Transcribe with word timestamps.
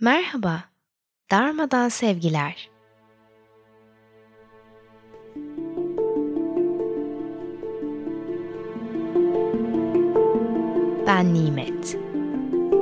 Merhaba, 0.00 0.64
darmadan 1.30 1.88
sevgiler. 1.88 2.70
Ben 11.06 11.34
Nimet. 11.34 11.98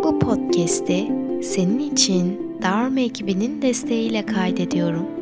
Bu 0.04 0.18
podcast'i 0.18 1.08
senin 1.42 1.78
için 1.78 2.56
Dharma 2.62 3.00
ekibinin 3.00 3.62
desteğiyle 3.62 4.26
kaydediyorum. 4.26 5.13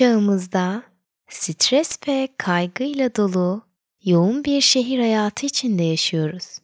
Çağımızda 0.00 0.82
stres 1.28 1.98
ve 2.08 2.28
kaygıyla 2.36 3.14
dolu 3.14 3.68
yoğun 4.04 4.44
bir 4.44 4.60
şehir 4.60 4.98
hayatı 4.98 5.46
içinde 5.46 5.82
yaşıyoruz. 5.82 6.58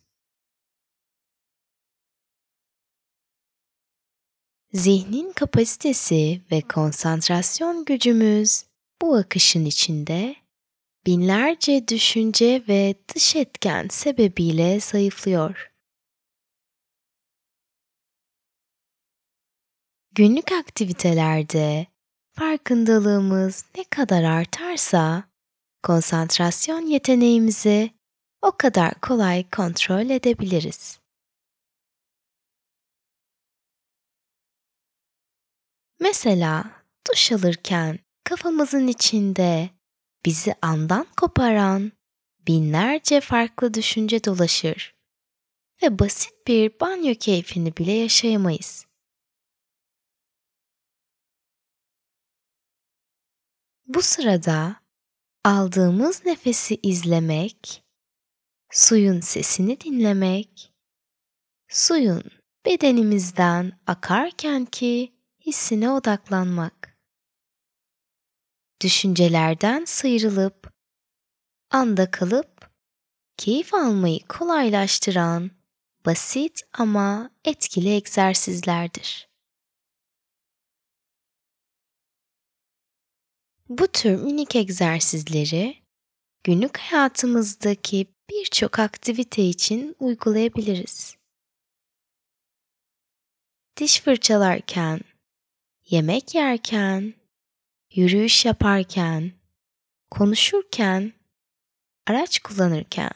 Zihnin 4.72 5.32
kapasitesi 5.32 6.42
ve 6.50 6.60
konsantrasyon 6.60 7.84
gücümüz 7.84 8.64
bu 9.02 9.16
akışın 9.16 9.64
içinde 9.64 10.36
binlerce 11.06 11.88
düşünce 11.88 12.64
ve 12.68 12.94
dış 13.14 13.36
etken 13.36 13.88
sebebiyle 13.90 14.80
zayıflıyor. 14.80 15.72
Günlük 20.12 20.52
aktivitelerde 20.52 21.95
farkındalığımız 22.36 23.64
ne 23.76 23.84
kadar 23.84 24.22
artarsa 24.24 25.24
konsantrasyon 25.82 26.86
yeteneğimizi 26.86 27.90
o 28.42 28.52
kadar 28.52 29.00
kolay 29.00 29.50
kontrol 29.50 30.10
edebiliriz. 30.10 30.98
Mesela 36.00 36.64
duş 37.10 37.32
alırken 37.32 37.98
kafamızın 38.24 38.86
içinde 38.86 39.70
bizi 40.24 40.54
andan 40.62 41.06
koparan 41.16 41.92
binlerce 42.46 43.20
farklı 43.20 43.74
düşünce 43.74 44.24
dolaşır 44.24 44.94
ve 45.82 45.98
basit 45.98 46.46
bir 46.46 46.80
banyo 46.80 47.14
keyfini 47.14 47.76
bile 47.76 47.92
yaşayamayız. 47.92 48.86
Bu 53.86 54.02
sırada 54.02 54.76
aldığımız 55.44 56.24
nefesi 56.24 56.78
izlemek, 56.82 57.84
suyun 58.72 59.20
sesini 59.20 59.80
dinlemek, 59.80 60.72
suyun 61.68 62.22
bedenimizden 62.64 63.80
akarken 63.86 64.64
ki 64.64 65.12
hissine 65.46 65.90
odaklanmak. 65.90 66.98
Düşüncelerden 68.82 69.84
sıyrılıp 69.84 70.72
anda 71.70 72.10
kalıp 72.10 72.70
keyif 73.36 73.74
almayı 73.74 74.20
kolaylaştıran 74.28 75.50
basit 76.06 76.62
ama 76.72 77.30
etkili 77.44 77.94
egzersizlerdir. 77.94 79.35
Bu 83.68 83.86
tür 83.86 84.22
minik 84.22 84.56
egzersizleri 84.56 85.82
günlük 86.44 86.78
hayatımızdaki 86.78 88.06
birçok 88.30 88.78
aktivite 88.78 89.42
için 89.42 89.96
uygulayabiliriz. 90.00 91.16
Diş 93.76 94.00
fırçalarken, 94.00 95.00
yemek 95.90 96.34
yerken, 96.34 97.14
yürüyüş 97.94 98.44
yaparken, 98.44 99.32
konuşurken, 100.10 101.12
araç 102.06 102.38
kullanırken. 102.38 103.12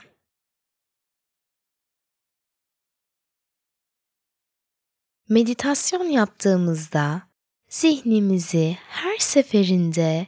Meditasyon 5.28 6.04
yaptığımızda 6.04 7.22
zihnimizi 7.68 8.78
her 8.80 9.18
seferinde 9.18 10.26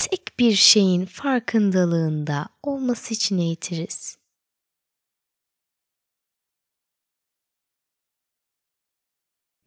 tek 0.00 0.38
bir 0.38 0.54
şeyin 0.54 1.06
farkındalığında 1.06 2.48
olması 2.62 3.14
için 3.14 3.38
eğitiriz. 3.38 4.18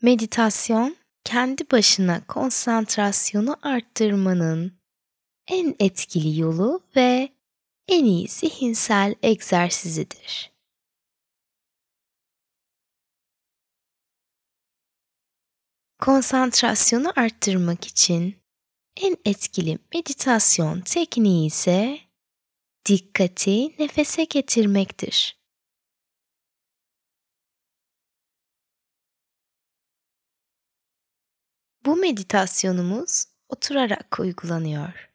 Meditasyon 0.01 0.97
kendi 1.23 1.71
başına 1.71 2.27
konsantrasyonu 2.27 3.55
arttırmanın 3.61 4.79
en 5.47 5.75
etkili 5.79 6.39
yolu 6.39 6.83
ve 6.95 7.29
en 7.87 8.05
iyi 8.05 8.27
zihinsel 8.27 9.15
egzersizidir. 9.23 10.53
Konsantrasyonu 15.99 17.13
arttırmak 17.15 17.87
için 17.87 18.42
en 18.95 19.17
etkili 19.25 19.79
meditasyon 19.93 20.81
tekniği 20.81 21.47
ise 21.47 21.99
dikkati 22.85 23.75
nefese 23.79 24.23
getirmektir. 24.23 25.43
Bu 31.85 31.95
meditasyonumuz 31.95 33.25
oturarak 33.49 34.19
uygulanıyor. 34.19 35.09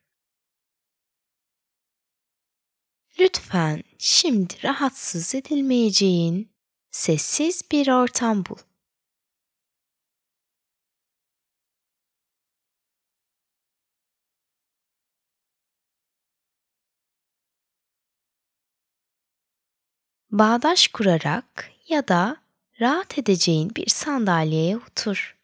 Lütfen 3.19 3.83
şimdi 3.99 4.55
rahatsız 4.65 5.35
edilmeyeceğin 5.35 6.53
sessiz 6.91 7.63
bir 7.73 7.89
ortam 7.89 8.45
bul. 8.45 8.68
Bağdaş 20.31 20.89
kurarak 20.89 21.71
ya 21.89 22.09
da 22.09 22.37
rahat 22.81 23.19
edeceğin 23.19 23.75
bir 23.77 23.87
sandalyeye 23.91 24.77
otur. 24.77 25.39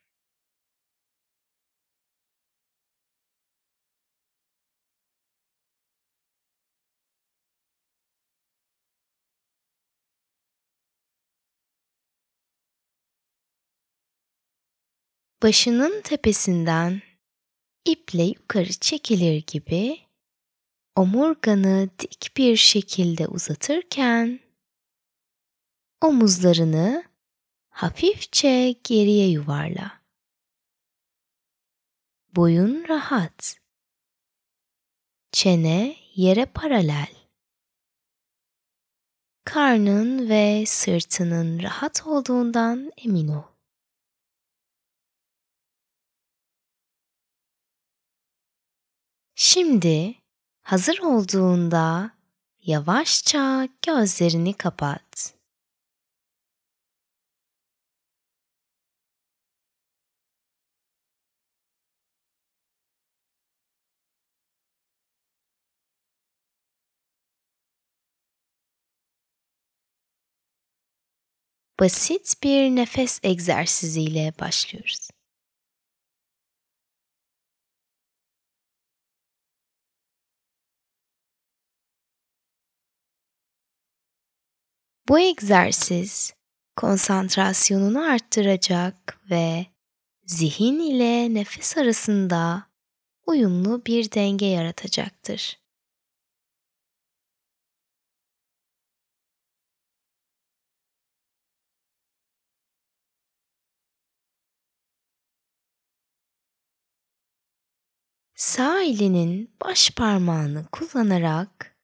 Başının 15.42 16.00
tepesinden 16.00 17.02
iple 17.84 18.22
yukarı 18.22 18.72
çekilir 18.72 19.44
gibi 19.46 19.98
omurganı 20.96 21.90
dik 21.98 22.32
bir 22.36 22.56
şekilde 22.56 23.26
uzatırken 23.26 24.43
omuzlarını 26.04 27.04
hafifçe 27.70 28.74
geriye 28.84 29.30
yuvarla. 29.30 30.00
Boyun 32.36 32.88
rahat. 32.88 33.60
Çene 35.32 35.96
yere 36.14 36.46
paralel. 36.46 37.14
Karnın 39.44 40.28
ve 40.28 40.64
sırtının 40.66 41.62
rahat 41.62 42.06
olduğundan 42.06 42.92
emin 42.96 43.28
ol. 43.28 43.42
Şimdi 49.34 50.14
hazır 50.62 50.98
olduğunda 50.98 52.10
yavaşça 52.62 53.68
gözlerini 53.82 54.54
kapat. 54.54 55.33
Basit 71.80 72.42
bir 72.42 72.70
nefes 72.70 73.20
egzersiziyle 73.22 74.32
başlıyoruz. 74.40 75.08
Bu 85.08 85.18
egzersiz 85.18 86.34
konsantrasyonunu 86.76 88.04
arttıracak 88.04 89.20
ve 89.30 89.66
zihin 90.26 90.80
ile 90.80 91.34
nefes 91.34 91.76
arasında 91.76 92.66
uyumlu 93.26 93.86
bir 93.86 94.12
denge 94.12 94.46
yaratacaktır. 94.46 95.63
Sağ 108.34 108.82
elinin 108.82 109.54
baş 109.64 109.90
parmağını 109.90 110.66
kullanarak 110.72 111.76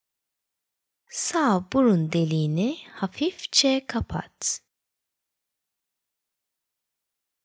Sağ 1.08 1.64
burun 1.72 2.12
deliğini 2.12 2.78
hafifçe 2.88 3.86
kapat. 3.86 4.60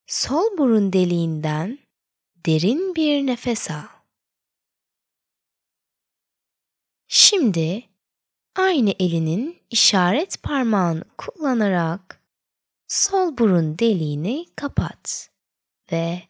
Sol 0.07 0.57
burun 0.57 0.93
deliğinden 0.93 1.79
derin 2.45 2.95
bir 2.95 3.25
nefes 3.25 3.71
al. 3.71 3.87
Şimdi 7.07 7.89
aynı 8.55 8.93
elinin 8.99 9.61
işaret 9.69 10.43
parmağını 10.43 11.03
kullanarak 11.17 12.21
sol 12.87 13.37
burun 13.37 13.79
deliğini 13.79 14.45
kapat 14.55 15.29
ve 15.91 16.21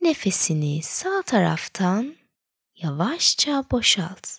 nefesini 0.00 0.82
sağ 0.82 1.22
taraftan 1.22 2.16
yavaşça 2.76 3.64
boşalt. 3.70 4.38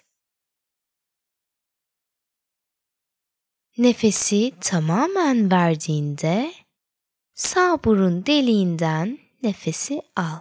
Nefesi 3.77 4.53
tamamen 4.61 5.51
verdiğinde 5.51 6.53
sağ 7.33 7.83
burun 7.83 8.25
deliğinden 8.25 9.19
nefesi 9.43 10.01
al. 10.15 10.39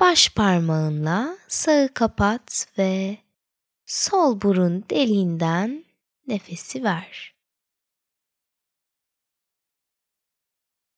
Baş 0.00 0.34
parmağınla 0.34 1.38
sağı 1.48 1.94
kapat 1.94 2.66
ve 2.78 3.18
sol 3.86 4.40
burun 4.40 4.84
deliğinden 4.90 5.84
nefesi 6.26 6.84
ver. 6.84 7.31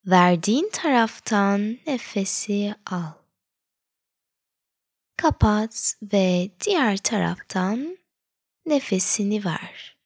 Verdiğin 0.07 0.69
taraftan 0.73 1.79
nefesi 1.87 2.75
al. 2.85 3.13
Kapat 5.17 5.93
ve 6.01 6.51
diğer 6.65 6.97
taraftan 6.97 7.97
nefesini 8.65 9.45
ver. 9.45 9.97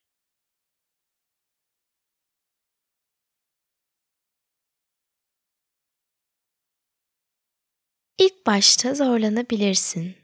İlk 8.18 8.48
başta 8.48 8.94
zorlanabilirsin. 8.94 10.16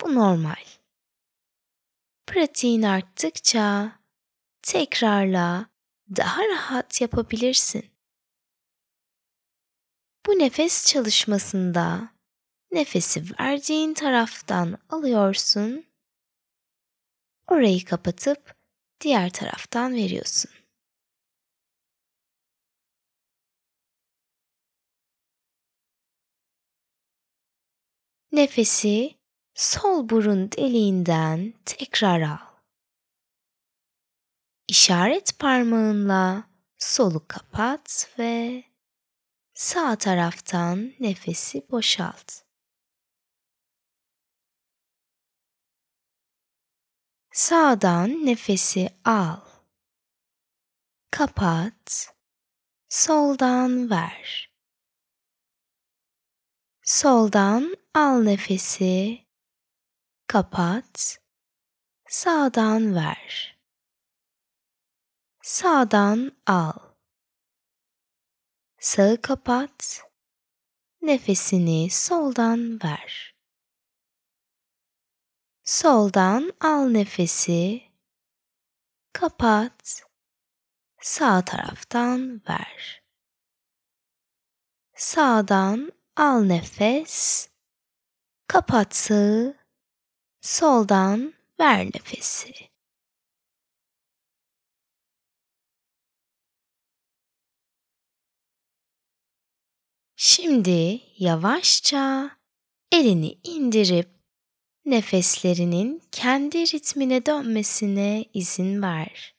Bu 0.00 0.14
normal. 0.14 0.64
Pratiğin 2.26 2.82
arttıkça 2.82 3.92
tekrarla 4.62 5.66
daha 6.16 6.48
rahat 6.48 7.00
yapabilirsin. 7.00 7.93
Bu 10.26 10.38
nefes 10.38 10.86
çalışmasında 10.86 12.08
nefesi 12.72 13.22
verdiğin 13.40 13.94
taraftan 13.94 14.78
alıyorsun 14.90 15.84
Orayı 17.48 17.84
kapatıp 17.84 18.56
diğer 19.00 19.30
taraftan 19.30 19.94
veriyorsun. 19.94 20.50
Nefesi 28.32 29.14
sol 29.54 30.08
burun 30.08 30.52
deliğinden 30.52 31.54
tekrar 31.64 32.20
al. 32.20 32.54
İşaret 34.68 35.38
parmağınla 35.38 36.44
solu 36.78 37.28
kapat 37.28 38.10
ve 38.18 38.64
sağ 39.54 39.96
taraftan 39.96 40.92
nefesi 41.00 41.70
boşalt. 41.70 42.44
Sağdan 47.32 48.26
nefesi 48.26 48.88
al. 49.04 49.40
Kapat. 51.10 52.14
Soldan 52.88 53.90
ver. 53.90 54.50
Soldan 56.82 57.76
al 57.94 58.22
nefesi. 58.22 59.24
Kapat. 60.26 61.18
Sağdan 62.08 62.94
ver. 62.94 63.58
Sağdan 65.42 66.32
al. 66.46 66.93
Sağı 68.84 69.22
kapat. 69.22 70.02
Nefesini 71.02 71.90
soldan 71.90 72.78
ver. 72.84 73.34
Soldan 75.62 76.52
al 76.60 76.88
nefesi. 76.88 77.82
Kapat. 79.12 80.02
Sağ 81.00 81.44
taraftan 81.44 82.42
ver. 82.48 83.02
Sağdan 84.96 85.92
al 86.16 86.40
nefes. 86.40 87.48
Kapat 88.46 88.96
sağı. 88.96 89.56
Soldan 90.40 91.34
ver 91.60 91.86
nefesi. 91.86 92.73
Şimdi 100.26 101.00
yavaşça 101.18 102.30
elini 102.92 103.38
indirip 103.44 104.08
nefeslerinin 104.84 106.02
kendi 106.12 106.58
ritmine 106.58 107.26
dönmesine 107.26 108.24
izin 108.34 108.82
ver. 108.82 109.36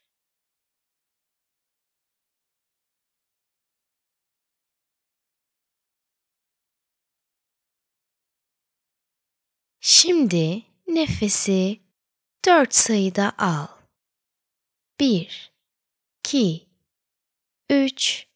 Şimdi 9.79 10.63
nefesi 10.87 11.79
dört 12.45 12.73
sayıda 12.75 13.33
al. 13.37 13.67
Bir, 14.99 15.53
iki, 16.19 16.67
üç, 17.69 18.27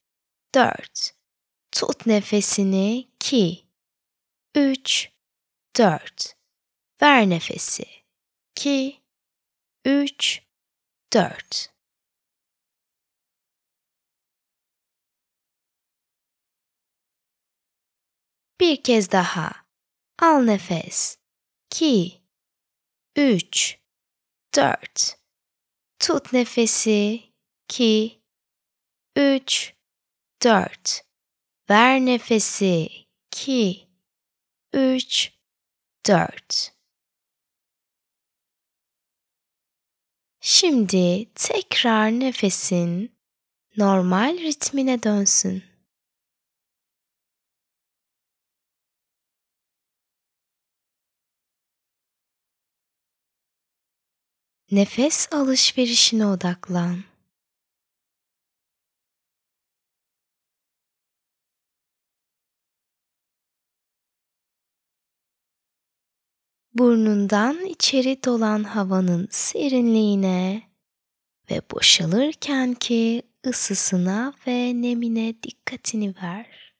dört. 0.54 1.19
Tut 1.80 2.06
nefesini 2.06 2.98
iki, 2.98 3.66
üç, 4.54 5.12
dört. 5.78 6.36
Ver 7.02 7.30
nefesi. 7.30 7.84
2 8.56 9.02
3 9.84 10.42
4 11.12 11.74
Bir 18.60 18.82
kez 18.82 19.10
daha. 19.10 19.52
Al 20.18 20.42
nefes. 20.42 21.18
2 21.70 22.22
3 23.16 23.78
4 24.56 25.18
Tut 25.98 26.32
nefesi. 26.32 27.22
2 27.68 28.22
3 29.16 29.74
4 30.42 31.09
Ver 31.70 32.00
nefesi. 32.00 32.88
2 33.32 33.88
3 34.72 35.32
dört. 36.08 36.72
Şimdi 40.40 41.30
tekrar 41.34 42.10
nefesin 42.10 43.12
normal 43.76 44.38
ritmine 44.38 45.02
dönsün. 45.02 45.64
Nefes 54.70 55.32
alışverişine 55.32 56.26
odaklan. 56.26 57.09
Burnundan 66.74 67.64
içeri 67.64 68.24
dolan 68.24 68.64
havanın 68.64 69.28
serinliğine 69.30 70.62
ve 71.50 71.62
boşalırken 71.70 72.74
ki 72.74 73.22
ısısına 73.46 74.34
ve 74.46 74.82
nemine 74.82 75.42
dikkatini 75.42 76.14
ver. 76.22 76.74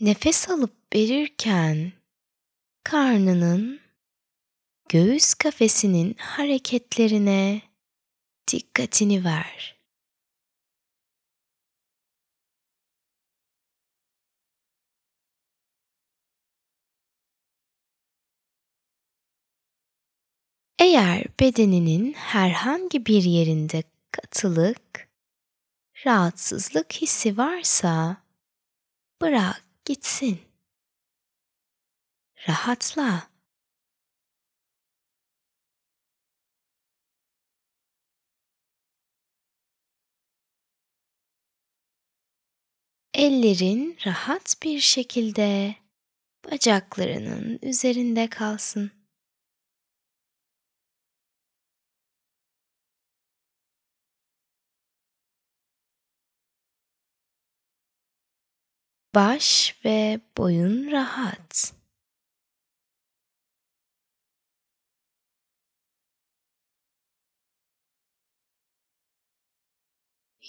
Nefes 0.00 0.48
alıp 0.48 0.94
verirken 0.94 1.92
karnının 2.84 3.80
göğüs 4.88 5.34
kafesinin 5.34 6.14
hareketlerine 6.18 7.67
dikkatini 8.52 9.24
ver. 9.24 9.78
Eğer 20.78 21.24
bedeninin 21.40 22.12
herhangi 22.12 23.06
bir 23.06 23.22
yerinde 23.22 23.82
katılık, 24.12 25.08
rahatsızlık 26.06 26.92
hissi 26.92 27.36
varsa 27.36 28.16
bırak 29.22 29.64
gitsin. 29.84 30.40
Rahatla. 32.48 33.27
Ellerin 43.18 43.98
rahat 44.06 44.56
bir 44.62 44.80
şekilde 44.80 45.74
bacaklarının 46.50 47.58
üzerinde 47.62 48.30
kalsın. 48.30 48.90
Baş 59.14 59.76
ve 59.84 60.20
boyun 60.36 60.90
rahat. 60.90 61.74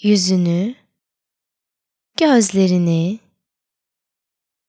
Yüzünü, 0.02 0.74
gözlerini, 2.20 3.18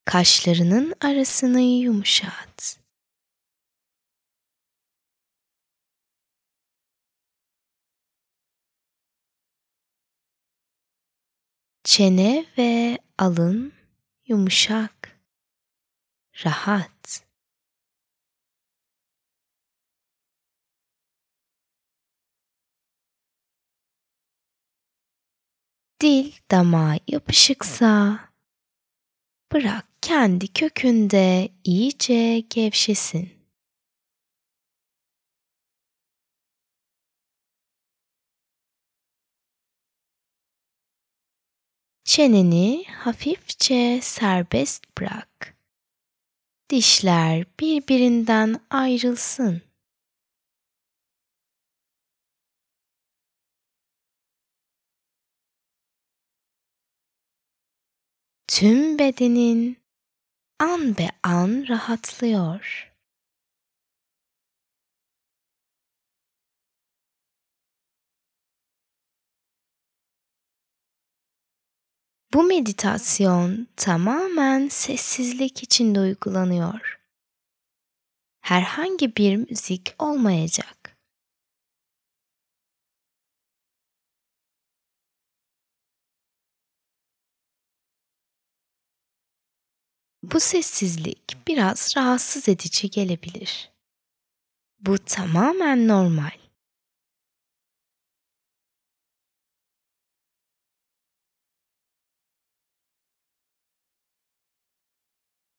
kaşlarının 0.06 0.94
arasını 1.02 1.62
yumuşat. 1.62 2.80
Çene 11.84 12.46
ve 12.58 12.98
alın 13.18 13.74
yumuşak, 14.28 15.20
rahat. 16.46 17.01
Dil 26.02 26.32
damağa 26.52 26.98
yapışıksa 27.08 28.20
bırak 29.54 29.88
kendi 30.02 30.54
kökünde 30.54 31.50
iyice 31.64 32.40
gevşesin. 32.40 33.30
Çeneni 42.04 42.86
hafifçe 42.88 44.00
serbest 44.02 44.98
bırak. 44.98 45.58
Dişler 46.70 47.46
birbirinden 47.60 48.60
ayrılsın. 48.70 49.71
Tüm 58.52 59.00
bedenin 59.00 59.78
an 60.60 60.98
be 60.98 61.10
an 61.24 61.66
rahatlıyor. 61.70 62.92
Bu 72.34 72.44
meditasyon 72.44 73.68
tamamen 73.76 74.68
sessizlik 74.68 75.64
içinde 75.64 76.00
uygulanıyor. 76.00 77.00
Herhangi 78.42 79.16
bir 79.16 79.36
müzik 79.36 79.96
olmayacak. 80.00 80.81
Bu 90.24 90.40
sessizlik 90.40 91.38
biraz 91.48 91.94
rahatsız 91.98 92.50
edici 92.50 92.90
gelebilir. 92.90 93.72
Bu 94.80 94.98
tamamen 94.98 95.88
normal. 95.88 96.32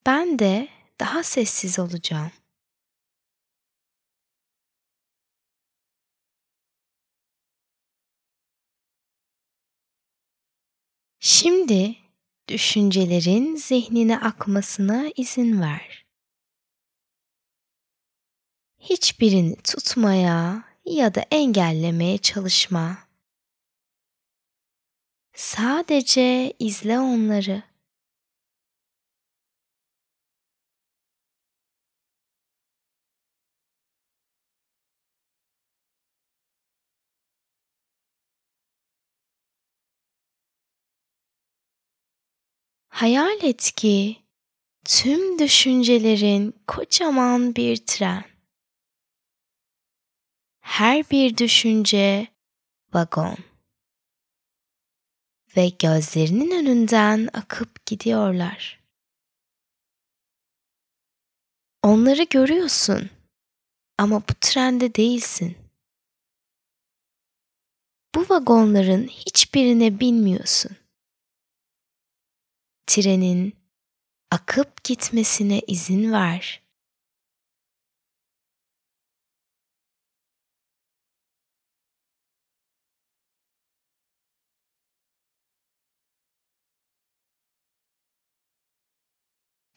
Ben 0.07 0.39
de 0.39 0.69
daha 1.01 1.23
sessiz 1.23 1.79
olacağım. 1.79 2.33
Şimdi 11.21 11.97
düşüncelerin 12.53 13.57
zihnine 13.57 14.19
akmasına 14.19 15.11
izin 15.17 15.61
ver. 15.61 16.07
Hiçbirini 18.81 19.57
tutmaya 19.57 20.65
ya 20.85 21.15
da 21.15 21.25
engellemeye 21.31 22.19
çalışma. 22.19 22.99
Sadece 25.35 26.53
izle 26.59 26.99
onları. 26.99 27.63
Hayal 42.93 43.39
et 43.43 43.73
ki 43.77 44.17
tüm 44.85 45.39
düşüncelerin 45.39 46.55
kocaman 46.67 47.57
bir 47.57 47.77
tren. 47.77 48.25
Her 50.61 51.11
bir 51.11 51.37
düşünce 51.37 52.27
vagon 52.95 53.37
ve 55.57 55.69
gözlerinin 55.69 56.51
önünden 56.51 57.29
akıp 57.33 57.87
gidiyorlar. 57.87 58.81
Onları 61.83 62.23
görüyorsun 62.23 63.11
ama 63.99 64.21
bu 64.21 64.33
trende 64.41 64.95
değilsin. 64.95 65.57
Bu 68.15 68.21
vagonların 68.29 69.07
hiçbirine 69.09 70.01
binmiyorsun. 70.01 70.82
Trenin 72.93 73.57
akıp 74.31 74.85
gitmesine 74.85 75.61
izin 75.61 76.13
ver. 76.13 76.63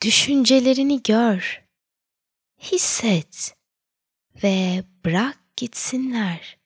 Düşüncelerini 0.03 1.03
gör, 1.03 1.65
hisset 2.61 3.57
ve 4.43 4.83
bırak 5.05 5.57
gitsinler. 5.57 6.64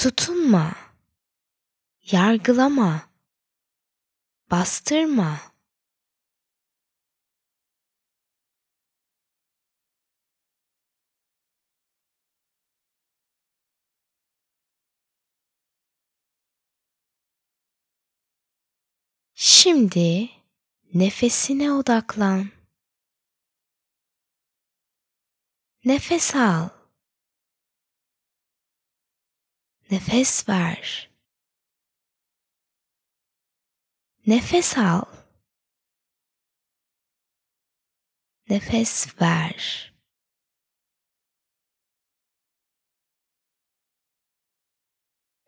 Tutunma, 0.00 0.74
yargılama, 2.02 3.10
bastırma. 4.50 5.38
Şimdi 19.34 20.30
nefesine 20.94 21.72
odaklan. 21.72 22.50
Nefes 25.84 26.34
al. 26.34 26.79
Nefes 29.90 30.48
ver. 30.48 31.10
Nefes 34.26 34.78
al. 34.78 35.04
Nefes 38.48 39.20
ver. 39.20 39.92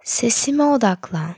Sesime 0.05 0.65
odaklan. 0.65 1.35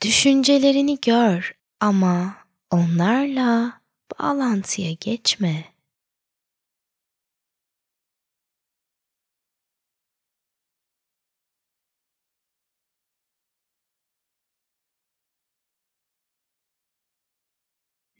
Düşüncelerini 0.00 1.00
gör 1.00 1.58
ama 1.80 2.46
onlarla 2.70 3.80
bağlantıya 4.18 4.92
geçme. 4.92 5.73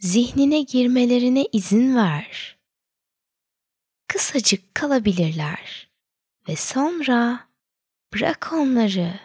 Zihnine 0.04 0.62
girmelerine 0.62 1.48
izin 1.52 1.96
ver. 1.96 2.58
Kısacık 4.08 4.74
kalabilirler 4.74 5.90
ve 6.48 6.56
sonra 6.56 7.48
bırak 8.14 8.50
onları. 8.52 9.20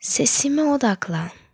Sesime 0.00 0.62
odaklan. 0.62 1.45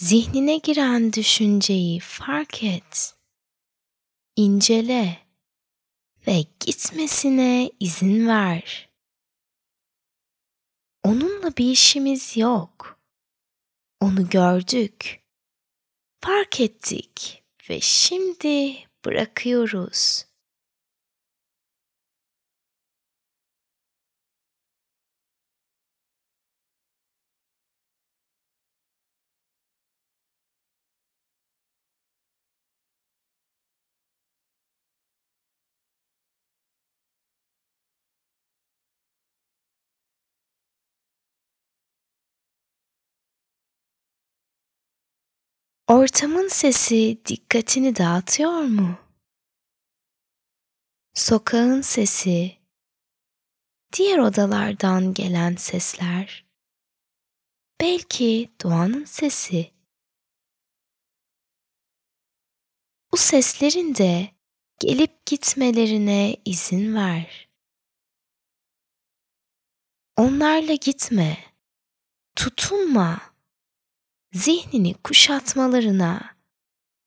Zihnine 0.00 0.58
giren 0.58 1.12
düşünceyi 1.12 2.00
fark 2.00 2.64
et. 2.64 3.14
İncele 4.36 5.18
ve 6.26 6.44
gitmesine 6.60 7.70
izin 7.80 8.28
ver. 8.28 8.90
Onunla 11.02 11.56
bir 11.56 11.70
işimiz 11.70 12.36
yok. 12.36 13.00
Onu 14.00 14.28
gördük. 14.30 15.24
Fark 16.24 16.60
ettik 16.60 17.44
ve 17.70 17.80
şimdi 17.80 18.76
bırakıyoruz. 19.04 20.27
Ortamın 45.88 46.48
sesi 46.48 47.20
dikkatini 47.28 47.96
dağıtıyor 47.96 48.62
mu? 48.62 48.98
Sokağın 51.14 51.80
sesi, 51.80 52.56
diğer 53.92 54.18
odalardan 54.18 55.14
gelen 55.14 55.54
sesler, 55.54 56.46
belki 57.80 58.50
doğanın 58.62 59.04
sesi. 59.04 59.70
Bu 63.12 63.16
seslerin 63.16 63.94
de 63.94 64.30
gelip 64.80 65.26
gitmelerine 65.26 66.36
izin 66.44 66.94
ver. 66.94 67.48
Onlarla 70.16 70.74
gitme, 70.74 71.38
tutunma 72.36 73.37
zihnini 74.32 74.94
kuşatmalarına, 74.94 76.36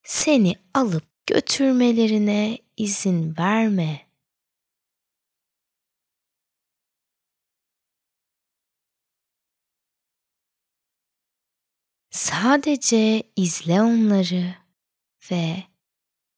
seni 0.04 0.56
alıp 0.74 1.26
götürmelerine 1.26 2.58
izin 2.78 3.38
verme. 3.38 4.12
Sadece 12.10 13.24
izle 13.36 13.82
onları 13.82 14.56
ve 15.32 15.64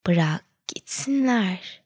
bırak 0.08 0.46
gitsinler. 0.68 1.83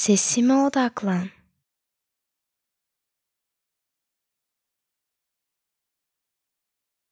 Sesime 0.00 0.54
odaklan. 0.54 1.28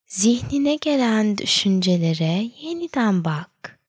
Zihnine 0.06 0.76
gelen 0.76 1.38
düşüncelere 1.38 2.50
yeniden 2.60 3.24
bak. 3.24 3.80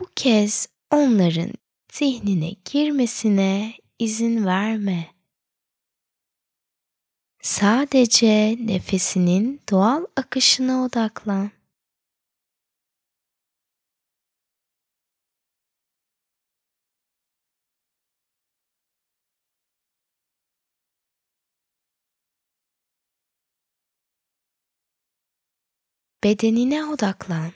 Bu 0.00 0.06
kez 0.16 0.68
onların 0.90 1.52
zihnine 1.92 2.50
girmesine 2.64 3.74
izin 3.98 4.46
verme. 4.46 5.14
Sadece 7.42 8.56
nefesinin 8.60 9.60
doğal 9.70 10.04
akışına 10.16 10.84
odaklan. 10.84 11.50
Bedenine 26.24 26.84
odaklan. 26.84 27.52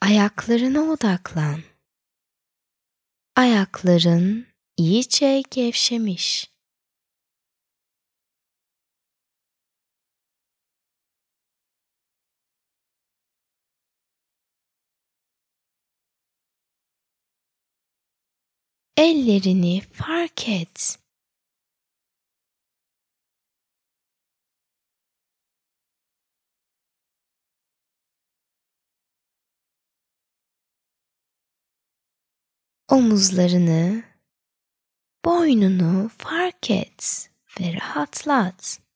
Ayaklarına 0.00 0.80
odaklan. 0.80 1.62
Ayakların 3.36 4.46
iyice 4.76 5.42
gevşemiş. 5.50 6.50
Ellerini 19.00 19.80
fark 19.80 20.48
et. 20.48 20.98
Omuzlarını, 32.88 34.02
boynunu 35.24 36.10
fark 36.18 36.70
et 36.70 37.30
ve 37.60 37.74
rahatlat. 37.74 38.89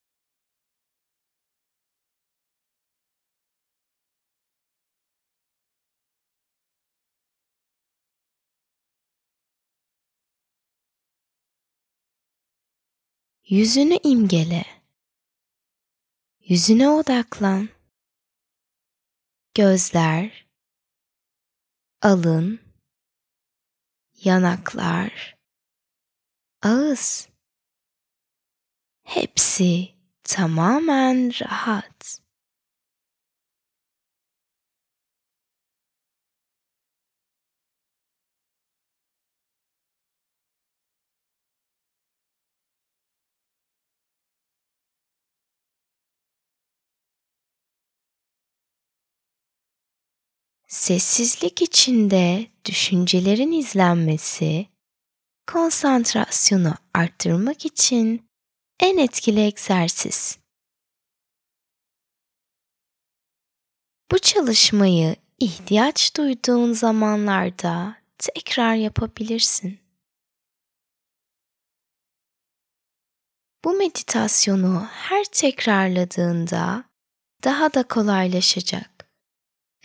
Yüzünü 13.48 13.98
imgele. 14.04 14.64
Yüzüne 16.40 16.88
odaklan. 16.88 17.68
Gözler, 19.54 20.46
alın, 22.02 22.60
yanaklar, 24.14 25.38
ağız. 26.62 27.28
Hepsi 29.02 29.94
tamamen 30.22 31.32
rahat. 31.40 32.23
Sessizlik 50.74 51.62
içinde 51.62 52.46
düşüncelerin 52.64 53.52
izlenmesi, 53.52 54.66
konsantrasyonu 55.46 56.74
arttırmak 56.94 57.66
için 57.66 58.30
en 58.80 58.98
etkili 58.98 59.40
egzersiz. 59.40 60.38
Bu 64.10 64.18
çalışmayı 64.18 65.16
ihtiyaç 65.38 66.16
duyduğun 66.16 66.72
zamanlarda 66.72 67.96
tekrar 68.18 68.74
yapabilirsin. 68.74 69.80
Bu 73.64 73.72
meditasyonu 73.72 74.86
her 74.90 75.24
tekrarladığında 75.24 76.84
daha 77.44 77.74
da 77.74 77.82
kolaylaşacak 77.82 78.93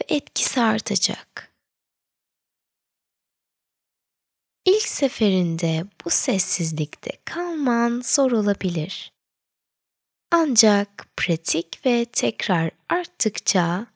ve 0.02 0.16
etkisi 0.16 0.62
artacak. 0.62 1.54
İlk 4.66 4.88
seferinde 4.88 5.86
bu 6.06 6.10
sessizlikte 6.10 7.12
kalman 7.26 8.02
zor 8.06 8.32
olabilir. 8.32 9.14
Ancak 10.32 11.08
pratik 11.18 11.86
ve 11.86 12.06
tekrar 12.06 12.72
arttıkça 12.90 13.88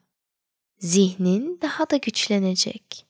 zihnin 0.78 1.60
daha 1.60 1.90
da 1.90 1.96
güçlenecek. 1.96 3.06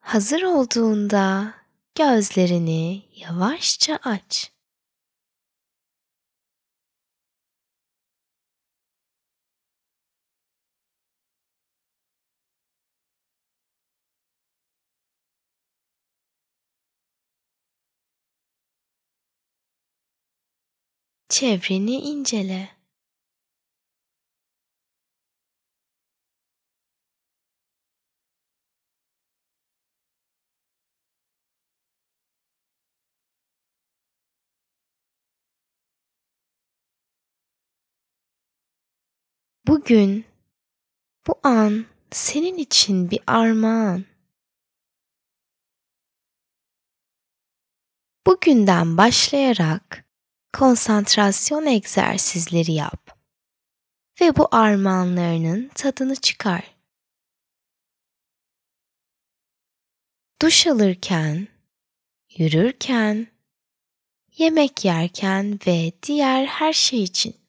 Hazır 0.00 0.42
olduğunda 0.42 1.54
gözlerini 1.94 3.02
yavaşça 3.16 3.98
aç. 4.02 4.53
Çevreni 21.34 21.96
incele. 21.96 22.68
Bugün 39.66 40.24
bu 41.26 41.40
an 41.42 41.86
senin 42.10 42.58
için 42.58 43.10
bir 43.10 43.20
armağan. 43.26 44.04
Bugünden 48.26 48.96
başlayarak 48.96 50.03
konsantrasyon 50.54 51.66
egzersizleri 51.66 52.72
yap 52.72 53.18
ve 54.20 54.36
bu 54.36 54.48
armağanlarının 54.50 55.70
tadını 55.74 56.16
çıkar. 56.16 56.74
Duş 60.42 60.66
alırken, 60.66 61.48
yürürken, 62.38 63.26
yemek 64.36 64.84
yerken 64.84 65.58
ve 65.66 65.92
diğer 66.02 66.46
her 66.46 66.72
şey 66.72 67.02
için 67.02 67.43